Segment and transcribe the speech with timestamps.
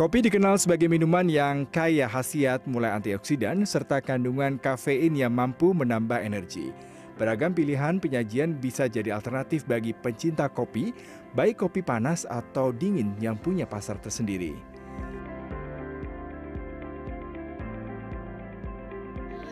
[0.00, 6.24] Kopi dikenal sebagai minuman yang kaya khasiat mulai antioksidan serta kandungan kafein yang mampu menambah
[6.24, 6.72] energi.
[7.20, 10.96] Beragam pilihan penyajian bisa jadi alternatif bagi pencinta kopi,
[11.36, 14.56] baik kopi panas atau dingin yang punya pasar tersendiri.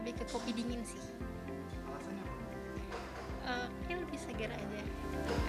[0.01, 1.13] Lebih ke kopi dingin sih.
[3.45, 4.81] Uh, ya lebih segar aja.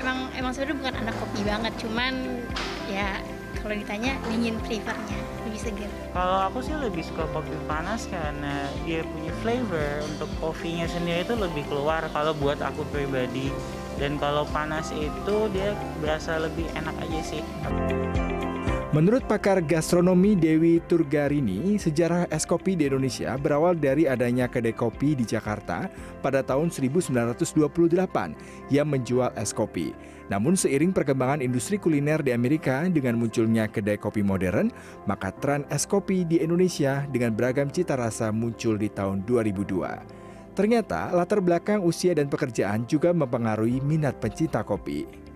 [0.04, 2.44] Emang emang sebenarnya bukan anak kopi banget, cuman
[2.92, 3.16] ya
[3.60, 9.06] kalau ditanya dingin prefernya lebih segar kalau aku sih lebih suka kopi panas karena dia
[9.06, 10.02] punya flavor.
[10.10, 13.54] Untuk kopinya sendiri itu lebih keluar kalau buat aku pribadi.
[14.00, 17.44] Dan kalau panas itu dia berasa lebih enak aja sih
[18.90, 25.14] Menurut pakar gastronomi Dewi Turgarini, sejarah es kopi di Indonesia berawal dari adanya kedai kopi
[25.14, 25.86] di Jakarta
[26.26, 27.54] pada tahun 1928
[28.74, 29.94] yang menjual es kopi.
[30.34, 34.74] Namun seiring perkembangan industri kuliner di Amerika dengan munculnya kedai kopi modern,
[35.06, 40.58] maka tren es kopi di Indonesia dengan beragam cita rasa muncul di tahun 2002.
[40.58, 45.29] Ternyata latar belakang usia dan pekerjaan juga mempengaruhi minat pencinta kopi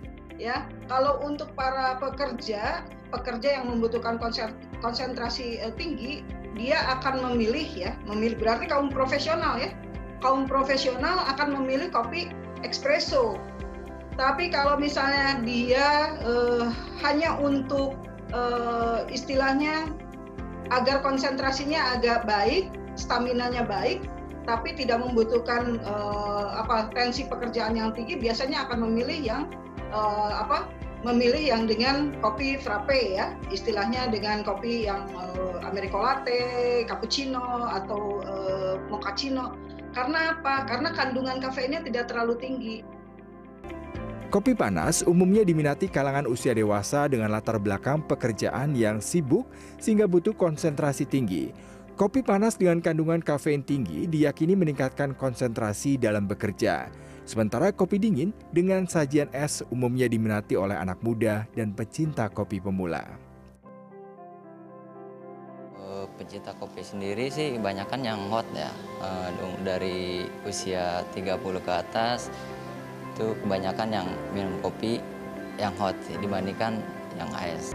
[0.44, 0.68] ya.
[0.92, 4.20] Kalau untuk para pekerja pekerja yang membutuhkan
[4.82, 9.72] konsentrasi uh, tinggi dia akan memilih ya memilih berarti kaum profesional ya.
[10.20, 12.32] Kaum profesional akan memilih kopi
[12.64, 13.40] espresso.
[14.14, 16.70] Tapi kalau misalnya dia uh,
[17.02, 17.98] hanya untuk
[18.30, 19.90] uh, istilahnya
[20.70, 24.00] agar konsentrasinya agak baik stamina-nya baik
[24.44, 29.42] tapi tidak membutuhkan uh, apa tensi pekerjaan yang tinggi biasanya akan memilih yang
[29.94, 30.66] uh, apa
[31.06, 38.24] memilih yang dengan kopi frappe ya istilahnya dengan kopi yang uh, americano latte, cappuccino atau
[38.24, 39.54] uh, mochaccino.
[39.94, 40.66] Karena apa?
[40.66, 42.76] Karena kandungan kafeinnya tidak terlalu tinggi.
[44.34, 49.46] Kopi panas umumnya diminati kalangan usia dewasa dengan latar belakang pekerjaan yang sibuk
[49.78, 51.54] sehingga butuh konsentrasi tinggi.
[51.94, 56.90] Kopi panas dengan kandungan kafein tinggi diyakini meningkatkan konsentrasi dalam bekerja.
[57.24, 63.00] Sementara kopi dingin dengan sajian es umumnya diminati oleh anak muda dan pecinta kopi pemula.
[65.80, 68.68] Eh, pecinta kopi sendiri sih kebanyakan yang hot ya.
[69.00, 69.28] Eh,
[69.64, 72.28] dari usia 30 ke atas
[73.16, 75.00] itu kebanyakan yang minum kopi
[75.56, 76.76] yang hot sih dibandingkan
[77.16, 77.72] yang es.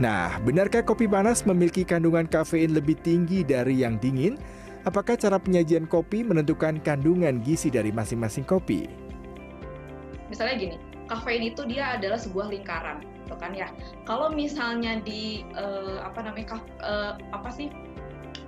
[0.00, 4.40] Nah, benarkah kopi panas memiliki kandungan kafein lebih tinggi dari yang dingin?
[4.82, 8.90] Apakah cara penyajian kopi menentukan kandungan gizi dari masing-masing kopi?
[10.26, 10.76] Misalnya gini,
[11.06, 13.70] kafein itu dia adalah sebuah lingkaran, gitu kan ya.
[14.10, 17.70] Kalau misalnya di uh, apa namanya uh, apa sih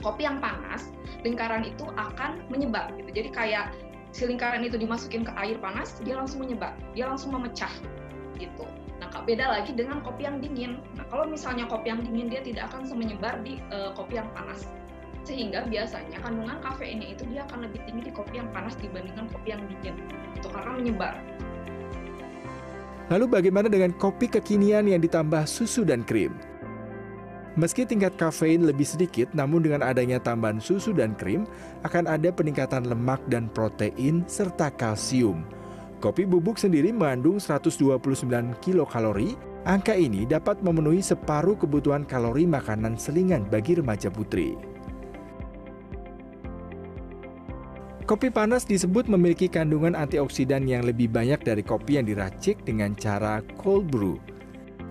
[0.02, 0.90] kopi yang panas,
[1.22, 3.14] lingkaran itu akan menyebar gitu.
[3.14, 3.70] Jadi kayak
[4.10, 7.70] si lingkaran itu dimasukin ke air panas, dia langsung menyebar, dia langsung memecah
[8.42, 8.66] gitu.
[8.98, 10.82] Nah, beda lagi dengan kopi yang dingin.
[10.98, 14.66] Nah, kalau misalnya kopi yang dingin dia tidak akan semenyebar di uh, kopi yang panas
[15.24, 19.56] sehingga biasanya kandungan kafeinnya itu dia akan lebih tinggi di kopi yang panas dibandingkan kopi
[19.56, 19.96] yang dingin
[20.36, 21.14] itu karena menyebar
[23.12, 26.32] Lalu bagaimana dengan kopi kekinian yang ditambah susu dan krim?
[27.54, 31.46] Meski tingkat kafein lebih sedikit, namun dengan adanya tambahan susu dan krim
[31.86, 35.46] akan ada peningkatan lemak dan protein serta kalsium.
[36.02, 38.00] Kopi bubuk sendiri mengandung 129
[38.58, 39.38] kilokalori.
[39.64, 44.58] Angka ini dapat memenuhi separuh kebutuhan kalori makanan selingan bagi remaja putri.
[48.04, 53.40] Kopi panas disebut memiliki kandungan antioksidan yang lebih banyak dari kopi yang diracik dengan cara
[53.56, 54.20] cold brew.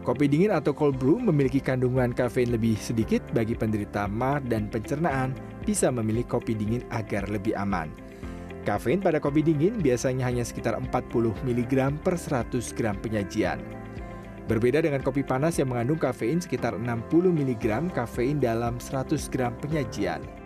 [0.01, 5.37] Kopi dingin atau cold brew memiliki kandungan kafein lebih sedikit bagi penderita MAR dan pencernaan
[5.61, 7.93] bisa memilih kopi dingin agar lebih aman.
[8.65, 13.61] Kafein pada kopi dingin biasanya hanya sekitar 40 mg per 100 gram penyajian.
[14.49, 16.81] Berbeda dengan kopi panas yang mengandung kafein sekitar 60
[17.29, 20.42] mg kafein dalam 100 gram penyajian.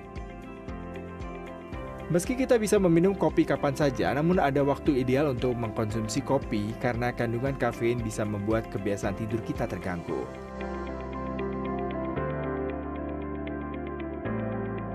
[2.07, 7.11] Meski kita bisa meminum kopi kapan saja, namun ada waktu ideal untuk mengkonsumsi kopi karena
[7.11, 10.23] kandungan kafein bisa membuat kebiasaan tidur kita terganggu.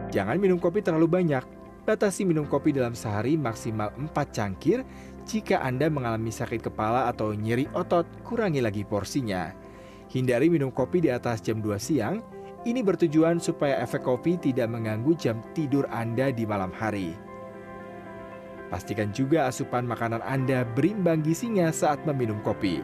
[0.08, 1.44] Jangan minum kopi terlalu banyak.
[1.84, 4.80] Batasi minum kopi dalam sehari maksimal 4 cangkir.
[5.28, 9.52] Jika Anda mengalami sakit kepala atau nyeri otot, kurangi lagi porsinya.
[10.08, 12.24] Hindari minum kopi di atas jam 2 siang
[12.62, 17.14] ini bertujuan supaya efek kopi tidak mengganggu jam tidur Anda di malam hari.
[18.72, 22.80] Pastikan juga asupan makanan Anda berimbang gizinya saat meminum kopi.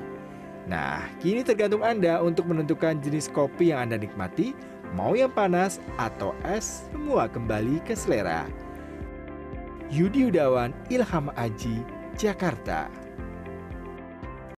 [0.69, 4.53] Nah, kini tergantung Anda untuk menentukan jenis kopi yang Anda nikmati,
[4.93, 8.45] mau yang panas atau es, semua kembali ke selera.
[9.89, 11.81] Yudi Udawan, Ilham Aji,
[12.21, 13.07] Jakarta.